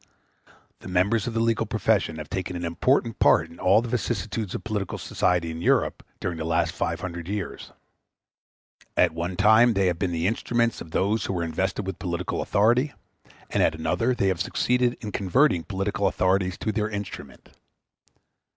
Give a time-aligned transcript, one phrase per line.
[0.79, 4.55] The members of the legal profession have taken an important part in all the vicissitudes
[4.55, 7.71] of political society in Europe during the last five hundred years.
[8.97, 12.41] At one time they have been the instruments of those who were invested with political
[12.41, 12.93] authority,
[13.51, 17.49] and at another they have succeeded in converting political authorities into their instrument.